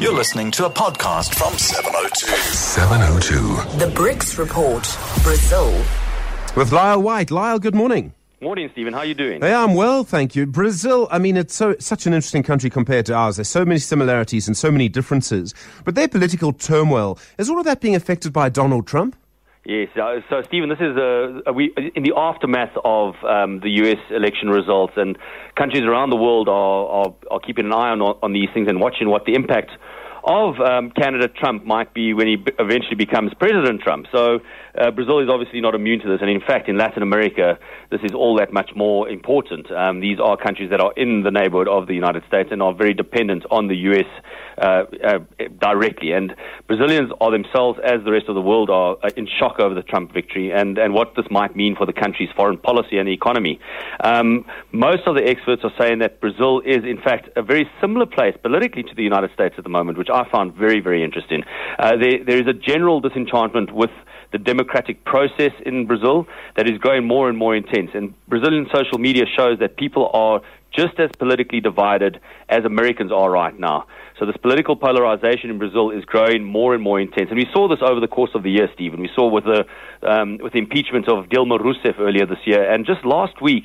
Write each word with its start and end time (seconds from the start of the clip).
You're 0.00 0.14
listening 0.14 0.50
to 0.52 0.66
a 0.66 0.70
podcast 0.70 1.34
from 1.34 1.56
702. 1.56 2.26
702. 2.26 3.78
The 3.78 3.92
BRICS 3.94 4.38
Report. 4.38 4.82
Brazil. 5.22 5.70
With 6.56 6.72
Lyle 6.72 7.00
White. 7.00 7.30
Lyle, 7.30 7.58
good 7.58 7.74
morning. 7.74 8.12
Morning, 8.40 8.68
Stephen. 8.72 8.92
How 8.92 9.00
are 9.00 9.04
you 9.04 9.14
doing? 9.14 9.40
Hey, 9.40 9.54
I'm 9.54 9.74
well, 9.74 10.02
thank 10.02 10.34
you. 10.34 10.46
Brazil, 10.46 11.06
I 11.10 11.18
mean, 11.18 11.36
it's 11.36 11.54
so 11.54 11.76
such 11.78 12.06
an 12.06 12.14
interesting 12.14 12.42
country 12.42 12.70
compared 12.70 13.06
to 13.06 13.14
ours. 13.14 13.36
There's 13.36 13.48
so 13.48 13.64
many 13.64 13.78
similarities 13.78 14.48
and 14.48 14.56
so 14.56 14.70
many 14.72 14.88
differences. 14.88 15.54
But 15.84 15.94
their 15.94 16.08
political 16.08 16.52
turmoil, 16.52 17.18
is 17.38 17.48
all 17.48 17.58
of 17.60 17.64
that 17.66 17.80
being 17.80 17.94
affected 17.94 18.32
by 18.32 18.48
Donald 18.48 18.86
Trump? 18.88 19.14
Yes. 19.64 19.88
So, 19.94 20.42
Stephen, 20.48 20.68
this 20.68 20.80
is 20.80 20.96
uh, 20.96 21.52
we 21.52 21.72
in 21.94 22.02
the 22.02 22.14
aftermath 22.16 22.76
of 22.84 23.14
um, 23.22 23.60
the 23.60 23.70
U.S. 23.84 23.98
election 24.10 24.48
results, 24.50 24.94
and 24.96 25.16
countries 25.56 25.84
around 25.84 26.10
the 26.10 26.16
world 26.16 26.48
are, 26.48 26.86
are, 26.88 27.14
are 27.30 27.38
keeping 27.38 27.66
an 27.66 27.72
eye 27.72 27.90
on 27.90 28.02
on 28.02 28.32
these 28.32 28.48
things 28.52 28.66
and 28.68 28.80
watching 28.80 29.08
what 29.08 29.24
the 29.24 29.34
impact 29.34 29.70
of 30.24 30.60
um, 30.60 30.90
candidate 30.90 31.34
Trump 31.34 31.64
might 31.64 31.92
be 31.94 32.14
when 32.14 32.26
he 32.26 32.44
eventually 32.58 32.96
becomes 32.96 33.32
President 33.34 33.80
Trump. 33.80 34.06
So 34.12 34.40
uh, 34.78 34.90
Brazil 34.90 35.18
is 35.20 35.28
obviously 35.28 35.60
not 35.60 35.74
immune 35.74 36.00
to 36.00 36.08
this, 36.08 36.20
and 36.20 36.30
in 36.30 36.40
fact, 36.40 36.68
in 36.68 36.78
Latin 36.78 37.02
America, 37.02 37.58
this 37.90 38.00
is 38.04 38.12
all 38.12 38.36
that 38.36 38.52
much 38.52 38.70
more 38.74 39.08
important. 39.08 39.70
Um, 39.70 40.00
these 40.00 40.18
are 40.18 40.36
countries 40.36 40.70
that 40.70 40.80
are 40.80 40.92
in 40.96 41.22
the 41.22 41.30
neighborhood 41.30 41.68
of 41.68 41.86
the 41.86 41.94
United 41.94 42.24
States 42.26 42.50
and 42.52 42.62
are 42.62 42.74
very 42.74 42.94
dependent 42.94 43.44
on 43.50 43.68
the 43.68 43.76
U.S. 43.76 44.06
Uh, 44.58 44.84
uh, 45.02 45.18
directly. 45.58 46.12
And 46.12 46.34
Brazilians 46.66 47.10
are 47.20 47.30
themselves, 47.30 47.80
as 47.82 48.04
the 48.04 48.12
rest 48.12 48.28
of 48.28 48.34
the 48.34 48.40
world, 48.42 48.68
are 48.68 48.96
uh, 49.02 49.08
in 49.16 49.26
shock 49.26 49.58
over 49.58 49.74
the 49.74 49.82
Trump 49.82 50.12
victory 50.12 50.52
and, 50.52 50.78
and 50.78 50.92
what 50.92 51.14
this 51.16 51.24
might 51.30 51.56
mean 51.56 51.74
for 51.74 51.86
the 51.86 51.92
country's 51.92 52.28
foreign 52.36 52.58
policy 52.58 52.98
and 52.98 53.08
economy. 53.08 53.58
Um, 54.04 54.44
most 54.70 55.02
of 55.06 55.14
the 55.14 55.26
experts 55.26 55.62
are 55.64 55.72
saying 55.80 56.00
that 56.00 56.20
Brazil 56.20 56.60
is, 56.60 56.84
in 56.84 57.00
fact, 57.02 57.30
a 57.34 57.42
very 57.42 57.68
similar 57.80 58.04
place 58.04 58.36
politically 58.42 58.82
to 58.82 58.94
the 58.94 59.02
United 59.02 59.32
States 59.32 59.54
at 59.56 59.64
the 59.64 59.70
moment, 59.70 59.96
which 59.96 60.10
I 60.12 60.28
found 60.30 60.54
very, 60.54 60.80
very 60.80 61.02
interesting. 61.02 61.42
Uh, 61.78 61.96
there, 61.96 62.24
there 62.24 62.38
is 62.38 62.46
a 62.46 62.52
general 62.52 63.00
disenchantment 63.00 63.72
with 63.72 63.90
the 64.32 64.38
democratic 64.38 65.04
process 65.04 65.52
in 65.64 65.86
Brazil 65.86 66.26
that 66.56 66.68
is 66.68 66.78
growing 66.78 67.06
more 67.06 67.28
and 67.28 67.36
more 67.36 67.54
intense. 67.54 67.90
And 67.94 68.14
Brazilian 68.28 68.66
social 68.72 68.98
media 68.98 69.24
shows 69.36 69.58
that 69.60 69.76
people 69.76 70.10
are 70.14 70.40
just 70.74 70.98
as 70.98 71.10
politically 71.18 71.60
divided 71.60 72.20
as 72.48 72.64
Americans 72.64 73.12
are 73.12 73.30
right 73.30 73.58
now. 73.58 73.86
So 74.18 74.26
this 74.26 74.36
political 74.36 74.76
polarization 74.76 75.50
in 75.50 75.58
Brazil 75.58 75.90
is 75.90 76.04
growing 76.04 76.44
more 76.44 76.74
and 76.74 76.82
more 76.82 77.00
intense, 77.00 77.28
and 77.30 77.38
we 77.38 77.46
saw 77.52 77.68
this 77.68 77.80
over 77.82 77.98
the 77.98 78.08
course 78.08 78.30
of 78.34 78.42
the 78.42 78.50
year, 78.50 78.68
Stephen. 78.74 79.00
We 79.00 79.10
saw 79.14 79.28
with 79.28 79.44
the 79.44 79.64
um, 80.08 80.38
with 80.38 80.52
the 80.52 80.58
impeachment 80.58 81.08
of 81.08 81.26
Dilma 81.26 81.58
Rousseff 81.58 81.98
earlier 81.98 82.26
this 82.26 82.38
year, 82.44 82.70
and 82.70 82.86
just 82.86 83.04
last 83.04 83.40
week, 83.40 83.64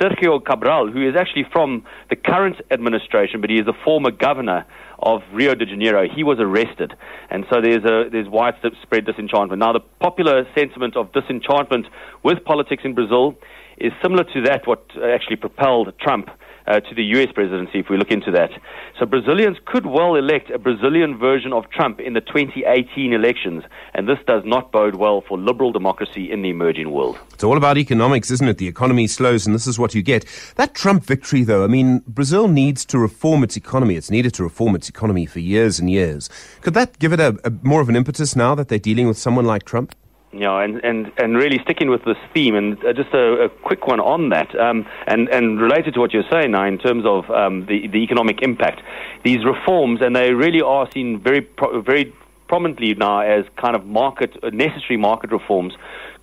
Sergio 0.00 0.42
Cabral, 0.44 0.90
who 0.90 1.06
is 1.06 1.14
actually 1.16 1.44
from 1.52 1.84
the 2.10 2.16
current 2.16 2.56
administration, 2.70 3.40
but 3.40 3.50
he 3.50 3.56
is 3.56 3.66
a 3.66 3.72
former 3.84 4.10
governor 4.10 4.64
of 5.00 5.22
Rio 5.32 5.54
de 5.54 5.66
Janeiro, 5.66 6.08
he 6.08 6.24
was 6.24 6.38
arrested, 6.40 6.94
and 7.30 7.44
so 7.50 7.60
there's 7.60 7.84
a 7.84 8.08
there's 8.10 8.28
widespread 8.28 9.04
disenchantment. 9.04 9.60
Now, 9.60 9.72
the 9.72 9.80
popular 10.00 10.44
sentiment 10.56 10.96
of 10.96 11.12
disenchantment 11.12 11.86
with 12.22 12.44
politics 12.44 12.82
in 12.84 12.94
Brazil 12.94 13.36
is 13.76 13.92
similar 14.02 14.24
to 14.24 14.42
that 14.42 14.66
what 14.66 14.84
actually 15.02 15.36
propelled 15.36 15.92
Trump 16.00 16.30
uh, 16.68 16.80
to 16.80 16.94
the 16.94 17.02
U.S. 17.16 17.32
presidency, 17.32 17.78
if 17.78 17.88
we 17.88 17.96
look 17.96 18.10
into 18.10 18.30
that. 18.32 18.50
So 18.98 19.06
Brazilians 19.06 19.56
could 19.64 19.86
well 19.86 20.14
elect 20.14 20.50
a 20.50 20.58
Brazilian 20.58 21.18
version 21.18 21.52
of 21.52 21.68
Trump 21.70 21.98
in 21.98 22.12
the 22.12 22.20
2018 22.20 23.12
elections, 23.12 23.64
and 23.94 24.08
this 24.08 24.18
does 24.26 24.42
not 24.44 24.70
bode 24.70 24.96
well 24.96 25.22
for 25.26 25.38
liberal 25.38 25.72
democracy 25.72 26.30
in 26.30 26.42
the 26.42 26.50
emerging 26.50 26.90
world. 26.90 27.18
It's 27.32 27.44
all 27.44 27.56
about 27.56 27.78
economics, 27.78 28.30
isn't 28.30 28.48
it? 28.48 28.58
The 28.58 28.68
economy 28.68 29.06
slows, 29.06 29.46
and 29.46 29.54
this 29.54 29.66
is 29.66 29.78
what 29.78 29.94
you 29.94 30.02
get. 30.02 30.26
That 30.56 30.74
Trump 30.74 31.04
victory, 31.04 31.42
though, 31.42 31.64
I 31.64 31.68
mean, 31.68 32.02
Brazil 32.06 32.48
needs 32.48 32.84
to 32.86 32.98
reform 32.98 33.42
its 33.42 33.56
economy. 33.56 33.96
It's 33.96 34.10
needed 34.10 34.34
to 34.34 34.42
reform 34.42 34.74
its 34.74 34.88
economy 34.88 35.24
for 35.24 35.40
years 35.40 35.78
and 35.78 35.90
years. 35.90 36.28
Could 36.60 36.74
that 36.74 36.98
give 36.98 37.12
it 37.12 37.20
a, 37.20 37.38
a 37.44 37.52
more 37.62 37.80
of 37.80 37.88
an 37.88 37.96
impetus 37.96 38.36
now 38.36 38.54
that 38.54 38.68
they're 38.68 38.78
dealing 38.78 39.08
with 39.08 39.16
someone 39.16 39.46
like 39.46 39.64
Trump? 39.64 39.94
Yeah, 40.30 40.62
and, 40.62 40.84
and, 40.84 41.10
and 41.16 41.36
really 41.36 41.58
sticking 41.64 41.88
with 41.88 42.04
this 42.04 42.18
theme, 42.34 42.54
and 42.54 42.76
uh, 42.84 42.92
just 42.92 43.14
a, 43.14 43.44
a, 43.44 43.48
quick 43.48 43.86
one 43.86 43.98
on 43.98 44.28
that, 44.28 44.54
um, 44.60 44.86
and, 45.06 45.26
and 45.30 45.58
related 45.58 45.94
to 45.94 46.00
what 46.00 46.12
you're 46.12 46.28
saying 46.30 46.50
now 46.50 46.66
in 46.66 46.76
terms 46.76 47.04
of 47.06 47.30
um, 47.30 47.64
the, 47.64 47.88
the 47.88 47.98
economic 47.98 48.42
impact, 48.42 48.82
these 49.24 49.42
reforms, 49.42 50.00
and 50.02 50.14
they 50.14 50.34
really 50.34 50.60
are 50.60 50.86
seen 50.92 51.18
very, 51.18 51.40
pro- 51.40 51.80
very 51.80 52.12
prominently 52.46 52.94
now 52.94 53.20
as 53.20 53.46
kind 53.56 53.74
of 53.74 53.86
market, 53.86 54.36
uh, 54.42 54.50
necessary 54.50 54.98
market 54.98 55.32
reforms, 55.32 55.72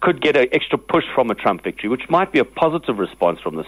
could 0.01 0.21
get 0.21 0.37
an 0.37 0.45
extra 0.51 0.77
push 0.77 1.05
from 1.15 1.31
a 1.31 1.35
Trump 1.35 1.63
victory, 1.63 1.89
which 1.89 2.07
might 2.07 2.31
be 2.31 2.37
a 2.37 2.45
positive 2.45 2.99
response 2.99 3.39
from 3.41 3.55
this. 3.55 3.65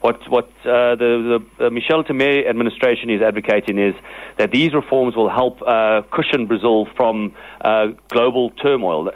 What 0.00 0.18
what 0.30 0.46
uh, 0.64 0.96
the, 0.96 1.42
the 1.58 1.66
uh, 1.66 1.70
Michel 1.70 2.04
Temer 2.04 2.48
administration 2.48 3.10
is 3.10 3.20
advocating 3.20 3.78
is 3.78 3.94
that 4.38 4.50
these 4.50 4.72
reforms 4.72 5.14
will 5.14 5.28
help 5.28 5.60
uh, 5.60 6.00
cushion 6.10 6.46
Brazil 6.46 6.86
from 6.96 7.34
global 8.08 8.50
turmoil 8.62 9.10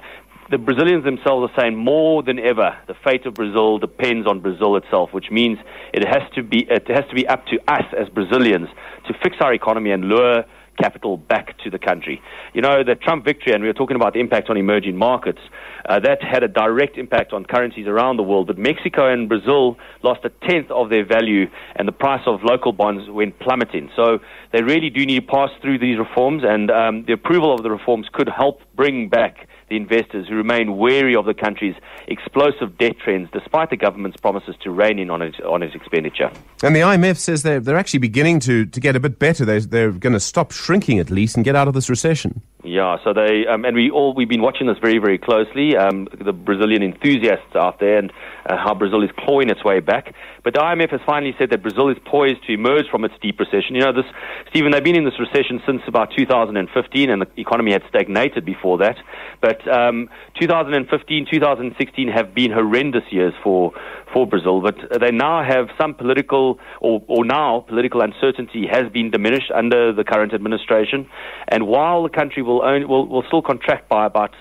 the 0.51 0.59
Brazilians 0.59 1.05
themselves 1.05 1.51
are 1.51 1.61
saying 1.61 1.77
more 1.77 2.23
than 2.23 2.39
ever 2.39 2.77
the 2.87 2.95
fate 3.05 3.27
of 3.27 3.35
Brazil 3.35 3.79
depends 3.79 4.27
on 4.27 4.41
Brazil 4.41 4.77
itself, 4.77 5.11
which 5.13 5.31
means 5.31 5.59
it 5.93 6.07
has 6.07 6.23
to 6.35 6.43
be 6.43 6.67
it 6.71 6.89
has 6.89 7.05
to 7.09 7.15
be 7.15 7.27
up 7.27 7.45
to 7.47 7.59
us 7.69 7.85
as 7.99 8.09
Brazilians 8.09 8.69
to 9.07 9.15
fix 9.23 9.37
our 9.41 9.53
economy 9.53 9.91
and 9.91 10.05
lure 10.05 10.45
capital 10.81 11.17
back 11.17 11.59
to 11.59 11.71
the 11.71 11.79
country. 11.79 12.23
You 12.55 12.63
know, 12.63 12.85
the 12.85 12.95
Trump 12.95 13.25
victory, 13.25 13.53
and 13.53 13.63
we 13.63 13.69
were 13.69 13.75
talking 13.75 13.97
about 13.97 14.15
the 14.15 14.21
impact 14.21 14.49
on 14.49 14.57
emerging 14.57 14.97
markets, 14.97 15.41
uh, 15.89 15.99
that 16.01 16.23
had 16.23 16.45
a 16.45 16.49
direct 16.49 16.97
impact 16.97 17.33
on 17.33 17.45
currencies 17.45 17.89
around 17.89 18.17
the 18.17 18.23
world. 18.23 18.47
But 18.47 18.59
Mexico 18.59 19.13
and 19.13 19.29
Brazil 19.29 19.77
lost 20.05 20.25
a 20.25 20.31
tenth 20.49 20.71
of 20.71 20.89
their 20.89 21.05
value, 21.05 21.47
and 21.75 21.89
the 21.89 21.93
price 21.93 22.23
of 22.27 22.45
local 22.45 22.73
bonds 22.73 23.11
went 23.11 23.39
plummeting. 23.41 23.91
So 23.97 24.21
they 24.53 24.63
really 24.63 24.89
do 24.89 25.05
need 25.05 25.21
to 25.21 25.27
pass 25.27 25.51
through 25.61 25.81
these 25.81 25.99
reforms, 25.99 26.45
and 26.47 26.71
um, 26.71 27.05
the 27.07 27.13
approval 27.13 27.53
of 27.53 27.63
the 27.65 27.71
reforms 27.71 28.07
could 28.13 28.29
help 28.29 28.61
bring 28.77 29.09
back 29.09 29.49
the 29.69 29.77
investors 29.77 30.27
who 30.29 30.35
remain 30.35 30.77
wary 30.77 31.15
of 31.15 31.27
the 31.27 31.35
country's 31.35 31.75
explosive 32.07 32.77
debt 32.79 32.99
trends 32.99 33.29
despite 33.33 33.71
the 33.71 33.77
government's 33.77 34.17
promises 34.19 34.55
to 34.63 34.71
rein 34.71 34.99
in 34.99 35.11
on 35.11 35.23
its, 35.23 35.39
on 35.41 35.63
its 35.63 35.75
expenditure. 35.75 36.31
And 36.63 36.75
the 36.75 36.81
IMF 36.81 37.17
says 37.17 37.43
they're, 37.43 37.61
they're 37.61 37.77
actually 37.77 38.01
beginning 38.01 38.41
to, 38.41 38.67
to 38.67 38.81
get 38.81 38.97
a 38.97 39.01
bit 39.01 39.19
better. 39.19 39.45
They're, 39.45 39.61
they're 39.61 39.93
going 39.93 40.13
to 40.13 40.21
stop 40.21 40.53
shrinking 40.53 40.99
at 40.99 41.11
least 41.11 41.37
and 41.37 41.45
get 41.45 41.57
out 41.57 41.69
of 41.69 41.75
this 41.75 41.91
recession. 41.91 42.43
Yeah, 42.69 42.99
so 43.03 43.15
they 43.15 43.47
um, 43.47 43.65
and 43.65 43.75
we 43.75 43.91
all 43.91 44.13
we've 44.13 44.29
been 44.29 44.43
watching 44.43 44.67
this 44.67 44.77
very 44.79 44.99
very 44.99 45.17
closely. 45.17 45.75
Um, 45.75 46.07
the 46.21 46.35
Brazilian 46.35 46.83
enthusiasts 46.83 47.57
out 47.57 47.81
there 47.81 47.97
and 47.97 48.13
uh, 48.45 48.59
how 48.59 48.75
Brazil 48.75 49.03
is 49.03 49.11
clawing 49.19 49.49
its 49.49 49.65
way 49.65 49.81
back. 49.81 50.15
But 50.45 50.53
the 50.53 50.61
IMF 50.61 50.91
has 50.91 51.01
finally 51.07 51.35
said 51.39 51.51
that 51.51 51.63
Brazil 51.63 51.89
is 51.89 51.97
poised 52.05 52.45
to 52.47 52.53
emerge 52.53 52.85
from 52.91 53.05
its 53.05 53.15
deep 53.23 53.41
recession. 53.41 53.75
You 53.75 53.83
know, 53.83 53.93
this 53.93 54.05
Stephen, 54.51 54.73
they've 54.73 54.85
been 54.85 54.97
in 54.97 55.05
this 55.05 55.19
recession 55.19 55.63
since 55.65 55.81
about 55.87 56.11
2015, 56.17 57.11
and 57.11 57.23
the 57.23 57.29
economy 57.41 57.73
had 57.73 57.83
stagnated 57.89 58.45
before 58.45 58.77
that. 58.79 58.97
But 59.41 59.67
um, 59.67 60.11
2015, 60.39 61.27
2016 61.31 62.09
have 62.09 62.35
been 62.35 62.51
horrendous 62.51 63.05
years 63.11 63.33
for 63.43 63.73
for 64.13 64.27
Brazil. 64.27 64.61
But 64.61 64.77
they 65.01 65.11
now 65.11 65.45
have 65.45 65.69
some 65.79 65.95
political 65.95 66.59
or, 66.81 67.03
or 67.09 67.25
now 67.25 67.65
political 67.69 68.01
uncertainty 68.01 68.67
has 68.67 68.91
been 68.93 69.11
diminished 69.11 69.51
under 69.55 69.93
the 69.93 70.05
current 70.05 70.33
administration, 70.35 71.09
and 71.49 71.67
while 71.67 72.03
the 72.03 72.09
country 72.09 72.43
will, 72.43 72.58
own, 72.65 72.89
will, 72.89 73.07
will 73.07 73.25
still 73.27 73.43
contract 73.43 73.89
by 73.89 74.07
about 74.07 74.33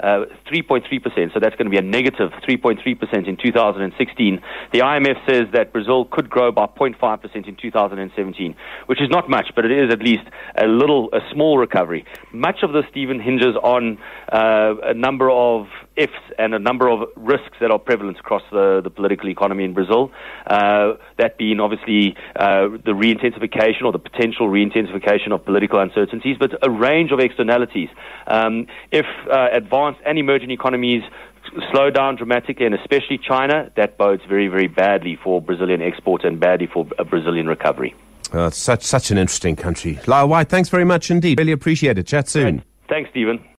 uh, 0.00 0.24
3.3%, 0.52 1.32
so 1.32 1.40
that's 1.40 1.56
going 1.56 1.64
to 1.64 1.70
be 1.70 1.78
a 1.78 1.82
negative 1.82 2.30
3.3% 2.46 3.28
in 3.28 3.36
2016. 3.36 4.40
The 4.72 4.78
IMF 4.80 5.26
says 5.28 5.44
that 5.52 5.72
Brazil 5.72 6.04
could 6.04 6.28
grow 6.28 6.52
by 6.52 6.66
0.5% 6.66 7.48
in 7.48 7.56
2017, 7.56 8.56
which 8.86 9.00
is 9.00 9.08
not 9.08 9.30
much, 9.30 9.46
but 9.54 9.64
it 9.64 9.70
is 9.70 9.92
at 9.92 10.00
least 10.00 10.24
a 10.56 10.66
little, 10.66 11.08
a 11.12 11.20
small 11.32 11.58
recovery. 11.58 12.04
Much 12.32 12.62
of 12.62 12.72
this, 12.72 12.84
Stephen, 12.90 13.20
hinges 13.20 13.56
on 13.62 13.98
uh, 14.32 14.74
a 14.82 14.94
number 14.94 15.30
of 15.30 15.66
ifs 15.96 16.12
and 16.38 16.54
a 16.54 16.58
number 16.58 16.88
of 16.88 17.08
risks 17.16 17.56
that 17.60 17.70
are 17.70 17.78
prevalent 17.78 18.18
across 18.18 18.42
the, 18.50 18.80
the 18.82 18.90
political 18.90 19.28
economy 19.28 19.64
in 19.64 19.74
Brazil. 19.74 20.10
Uh, 20.46 20.94
that 21.18 21.38
being 21.38 21.60
obviously 21.60 22.16
uh, 22.36 22.68
the 22.84 22.94
re-intensification 22.94 23.84
or 23.84 23.92
the 23.92 23.98
potential 23.98 24.48
re-intensification 24.48 25.32
of 25.32 25.44
political 25.44 25.80
uncertainties, 25.80 26.36
but 26.38 26.50
a 26.62 26.70
range 26.70 27.12
of 27.12 27.20
externalities. 27.20 27.88
Um, 28.26 28.66
if 28.90 29.06
uh, 29.30 29.48
advanced 29.52 30.00
and 30.06 30.18
emerging 30.18 30.50
economies 30.50 31.02
slow 31.70 31.90
down 31.90 32.16
dramatically, 32.16 32.66
and 32.66 32.74
especially 32.74 33.18
China, 33.18 33.70
that 33.76 33.98
bodes 33.98 34.22
very, 34.28 34.48
very 34.48 34.66
badly 34.66 35.18
for 35.22 35.40
Brazilian 35.40 35.82
exports 35.82 36.24
and 36.24 36.40
badly 36.40 36.66
for 36.66 36.86
a 36.98 37.04
Brazilian 37.04 37.46
recovery. 37.46 37.94
Uh, 38.32 38.50
such 38.50 38.82
such 38.82 39.10
an 39.10 39.18
interesting 39.18 39.54
country. 39.54 39.98
Lyle 40.06 40.28
White, 40.28 40.48
thanks 40.48 40.68
very 40.68 40.84
much 40.84 41.10
indeed. 41.10 41.38
Really 41.38 41.52
appreciate 41.52 41.98
it. 41.98 42.06
Chat 42.06 42.28
soon. 42.28 42.64
Thanks, 42.88 43.10
Stephen. 43.10 43.44